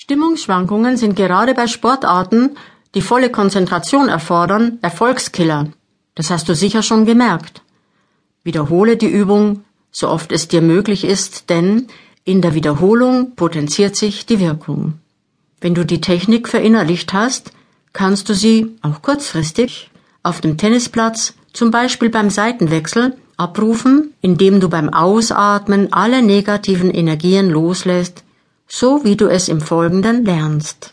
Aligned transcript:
Stimmungsschwankungen 0.00 0.96
sind 0.96 1.16
gerade 1.16 1.54
bei 1.54 1.66
Sportarten, 1.66 2.50
die 2.94 3.02
volle 3.02 3.30
Konzentration 3.30 4.08
erfordern, 4.08 4.78
Erfolgskiller. 4.80 5.70
Das 6.14 6.30
hast 6.30 6.48
du 6.48 6.54
sicher 6.54 6.84
schon 6.84 7.04
gemerkt. 7.04 7.62
Wiederhole 8.44 8.96
die 8.96 9.08
Übung, 9.08 9.64
so 9.90 10.08
oft 10.08 10.30
es 10.30 10.46
dir 10.46 10.62
möglich 10.62 11.02
ist, 11.04 11.50
denn 11.50 11.88
in 12.22 12.42
der 12.42 12.54
Wiederholung 12.54 13.34
potenziert 13.34 13.96
sich 13.96 14.24
die 14.24 14.38
Wirkung. 14.38 14.94
Wenn 15.60 15.74
du 15.74 15.84
die 15.84 16.00
Technik 16.00 16.46
verinnerlicht 16.46 17.12
hast, 17.12 17.50
kannst 17.92 18.28
du 18.28 18.34
sie 18.34 18.76
auch 18.82 19.02
kurzfristig 19.02 19.90
auf 20.22 20.40
dem 20.40 20.56
Tennisplatz, 20.58 21.34
zum 21.52 21.72
Beispiel 21.72 22.08
beim 22.08 22.30
Seitenwechsel, 22.30 23.16
abrufen, 23.36 24.14
indem 24.20 24.60
du 24.60 24.68
beim 24.68 24.90
Ausatmen 24.90 25.92
alle 25.92 26.22
negativen 26.22 26.92
Energien 26.92 27.50
loslässt, 27.50 28.22
so 28.68 29.02
wie 29.02 29.16
du 29.16 29.26
es 29.26 29.48
im 29.48 29.60
Folgenden 29.60 30.24
lernst. 30.24 30.92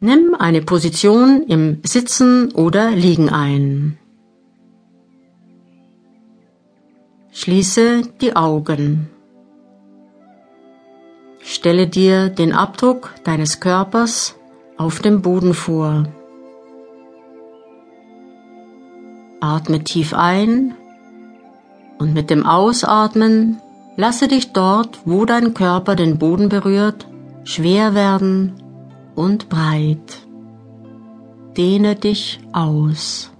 Nimm 0.00 0.34
eine 0.34 0.62
Position 0.62 1.42
im 1.42 1.80
Sitzen 1.84 2.52
oder 2.52 2.90
Liegen 2.92 3.28
ein. 3.28 3.98
Schließe 7.32 8.02
die 8.20 8.34
Augen. 8.34 9.10
Stelle 11.40 11.86
dir 11.86 12.30
den 12.30 12.52
Abdruck 12.52 13.14
deines 13.24 13.60
Körpers 13.60 14.36
auf 14.76 15.00
dem 15.00 15.20
Boden 15.22 15.54
vor. 15.54 16.06
Atme 19.40 19.84
tief 19.84 20.14
ein 20.14 20.74
und 21.98 22.14
mit 22.14 22.30
dem 22.30 22.46
Ausatmen 22.46 23.60
lasse 23.98 24.28
dich 24.28 24.52
dort, 24.52 25.00
wo 25.04 25.24
dein 25.24 25.54
Körper 25.54 25.96
den 25.96 26.18
Boden 26.18 26.48
berührt, 26.48 27.08
schwer 27.42 27.96
werden 27.96 28.54
und 29.16 29.48
breit. 29.48 30.22
Dehne 31.56 31.96
dich 31.96 32.38
aus. 32.52 33.32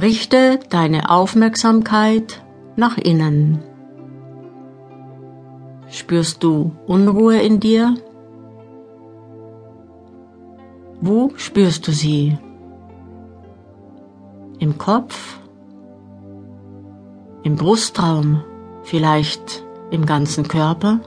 Richte 0.00 0.60
deine 0.70 1.10
Aufmerksamkeit 1.10 2.42
nach 2.74 2.96
innen. 2.96 3.62
Spürst 5.88 6.42
du 6.42 6.72
Unruhe 6.86 7.38
in 7.42 7.60
dir? 7.60 7.96
Wo 11.02 11.32
spürst 11.36 11.86
du 11.86 11.92
sie? 11.92 12.38
Im 14.58 14.78
Kopf? 14.78 15.41
Im 17.44 17.56
Brustraum? 17.56 18.44
Vielleicht 18.84 19.64
im 19.90 20.06
ganzen 20.06 20.46
Körper? 20.46 21.00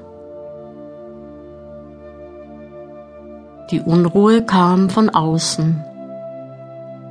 Die 3.72 3.80
Unruhe 3.80 4.46
kam 4.46 4.90
von 4.90 5.10
außen, 5.10 5.84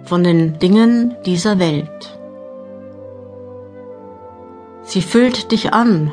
von 0.05 0.23
den 0.23 0.59
Dingen 0.59 1.17
dieser 1.25 1.59
Welt. 1.59 2.19
Sie 4.83 5.03
füllt 5.03 5.53
dich 5.53 5.73
an, 5.73 6.13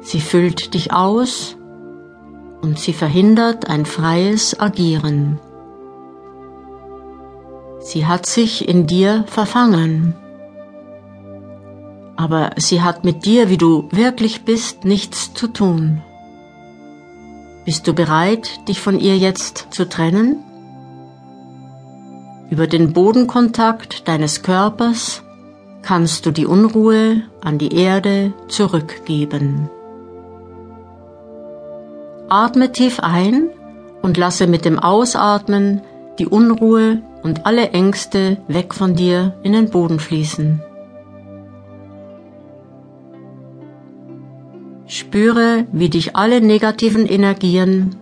sie 0.00 0.20
füllt 0.20 0.74
dich 0.74 0.92
aus 0.92 1.56
und 2.60 2.78
sie 2.78 2.92
verhindert 2.92 3.68
ein 3.68 3.86
freies 3.86 4.60
Agieren. 4.60 5.40
Sie 7.80 8.06
hat 8.06 8.26
sich 8.26 8.68
in 8.68 8.86
dir 8.86 9.24
verfangen, 9.26 10.14
aber 12.16 12.50
sie 12.56 12.82
hat 12.82 13.04
mit 13.04 13.24
dir, 13.24 13.48
wie 13.48 13.56
du 13.56 13.88
wirklich 13.90 14.44
bist, 14.44 14.84
nichts 14.84 15.34
zu 15.34 15.48
tun. 15.48 16.02
Bist 17.64 17.86
du 17.86 17.94
bereit, 17.94 18.68
dich 18.68 18.80
von 18.80 19.00
ihr 19.00 19.16
jetzt 19.16 19.68
zu 19.70 19.88
trennen? 19.88 20.36
Über 22.50 22.66
den 22.66 22.92
Bodenkontakt 22.92 24.06
deines 24.06 24.42
Körpers 24.42 25.22
kannst 25.82 26.26
du 26.26 26.30
die 26.30 26.46
Unruhe 26.46 27.22
an 27.42 27.58
die 27.58 27.74
Erde 27.74 28.32
zurückgeben. 28.48 29.70
Atme 32.28 32.72
tief 32.72 33.00
ein 33.00 33.48
und 34.02 34.16
lasse 34.16 34.46
mit 34.46 34.64
dem 34.64 34.78
Ausatmen 34.78 35.82
die 36.18 36.26
Unruhe 36.26 37.02
und 37.22 37.46
alle 37.46 37.70
Ängste 37.70 38.38
weg 38.48 38.74
von 38.74 38.94
dir 38.94 39.34
in 39.42 39.52
den 39.52 39.70
Boden 39.70 39.98
fließen. 39.98 40.62
Spüre, 44.86 45.66
wie 45.72 45.88
dich 45.88 46.14
alle 46.14 46.40
negativen 46.42 47.06
Energien 47.06 47.96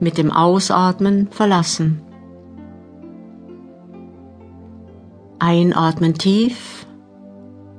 mit 0.00 0.18
dem 0.18 0.32
Ausatmen 0.32 1.28
verlassen. 1.30 2.02
Einatmen 5.38 6.14
tief, 6.14 6.86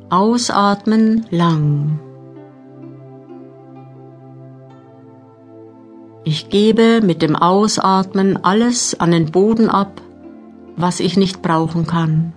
ausatmen 0.10 1.26
lang. 1.32 2.00
Ich 6.24 6.50
gebe 6.50 7.02
mit 7.04 7.22
dem 7.22 7.36
Ausatmen 7.36 8.44
alles 8.44 9.00
an 9.00 9.12
den 9.12 9.32
Boden 9.32 9.70
ab, 9.70 10.02
was 10.78 11.00
ich 11.00 11.18
nicht 11.18 11.42
brauchen 11.42 11.86
kann, 11.86 12.34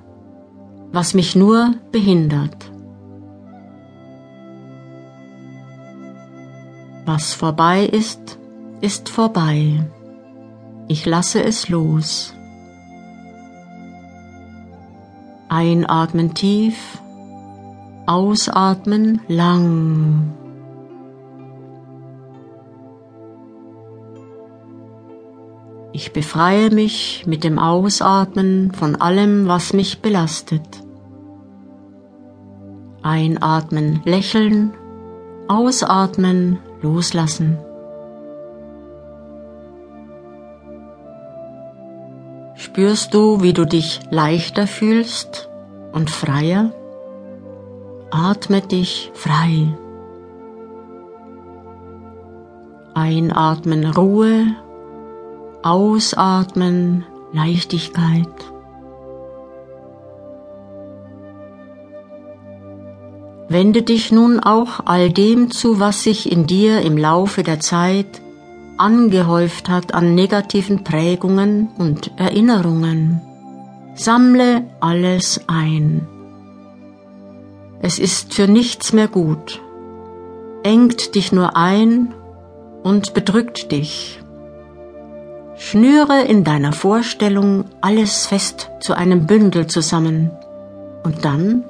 was 0.93 1.15
mich 1.15 1.37
nur 1.37 1.75
behindert. 1.93 2.71
Was 7.08 7.32
vorbei 7.32 7.86
ist, 7.86 8.38
ist 8.82 9.08
vorbei. 9.08 9.82
Ich 10.88 11.06
lasse 11.06 11.42
es 11.42 11.70
los. 11.70 12.34
Einatmen 15.48 16.34
tief, 16.34 17.00
ausatmen 18.04 19.22
lang. 19.26 20.34
Ich 25.92 26.12
befreie 26.12 26.69
mich 26.69 27.25
mit 27.26 27.42
dem 27.42 27.58
Ausatmen 27.58 28.72
von 28.72 28.96
allem, 28.96 29.48
was 29.48 29.72
mich 29.72 30.02
belastet. 30.02 30.84
Einatmen, 33.00 34.02
lächeln, 34.04 34.75
ausatmen, 35.48 36.58
loslassen. 36.83 37.59
Spürst 42.55 43.15
du, 43.15 43.43
wie 43.43 43.53
du 43.53 43.65
dich 43.65 44.00
leichter 44.11 44.66
fühlst 44.66 45.49
und 45.93 46.11
freier? 46.11 46.72
Atme 48.11 48.61
dich 48.61 49.11
frei. 49.15 49.69
Einatmen 52.94 53.84
Ruhe, 53.84 54.47
ausatmen 55.62 57.05
Leichtigkeit. 57.33 58.28
Wende 63.48 63.82
dich 63.82 64.12
nun 64.12 64.41
auch 64.41 64.81
all 64.84 65.10
dem 65.10 65.50
zu, 65.50 65.81
was 65.81 66.03
sich 66.03 66.31
in 66.31 66.47
dir 66.47 66.82
im 66.82 66.98
Laufe 66.98 67.42
der 67.42 67.60
Zeit 67.60 68.20
angehäuft 68.76 69.69
hat 69.69 69.94
an 69.94 70.14
negativen 70.14 70.84
Prägungen 70.84 71.69
und 71.78 72.12
Erinnerungen. 72.16 73.20
Sammle 73.94 74.64
alles 74.81 75.41
ein. 75.47 76.06
Es 77.81 77.98
ist 77.98 78.34
für 78.34 78.48
nichts 78.48 78.92
mehr 78.92 79.08
gut, 79.08 79.62
engt 80.62 81.14
dich 81.14 81.32
nur 81.32 81.56
ein 81.56 82.14
und 82.82 83.14
bedrückt 83.14 83.73
dich. 83.73 84.20
Schnüre 85.56 86.23
in 86.23 86.44
deiner 86.44 86.73
Vorstellung 86.73 87.64
alles 87.81 88.26
fest 88.26 88.70
zu 88.81 88.94
einem 88.94 89.26
Bündel 89.26 89.67
zusammen 89.67 90.31
und 91.02 91.25
dann 91.25 91.64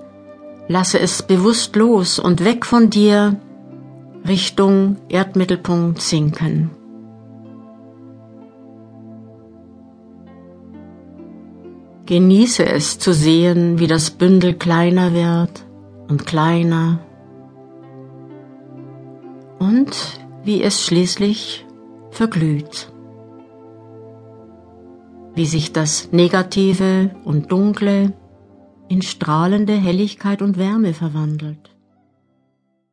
Lasse 0.69 1.00
es 1.00 1.23
bewusst 1.23 1.75
los 1.76 2.19
und 2.19 2.44
weg 2.44 2.67
von 2.67 2.91
dir 2.91 3.37
Richtung 4.26 4.97
Erdmittelpunkt 5.09 6.03
sinken. 6.03 6.70
Genieße 12.05 12.67
es 12.67 12.99
zu 12.99 13.12
sehen, 13.12 13.79
wie 13.79 13.87
das 13.87 14.11
Bündel 14.11 14.55
kleiner 14.55 15.12
wird 15.15 15.65
und 16.09 16.26
kleiner 16.26 17.00
und 19.59 20.20
wie 20.44 20.62
es 20.62 20.85
schließlich 20.85 21.67
verglüht. 22.11 22.93
Wie 25.35 25.47
sich 25.47 25.73
das 25.73 26.11
Negative 26.12 27.11
und 27.25 27.53
Dunkle 27.53 28.12
in 28.88 29.02
strahlende 29.02 29.75
Helligkeit 29.75 30.43
und 30.43 30.56
Wärme 30.56 30.94
verwandelt. 30.94 31.70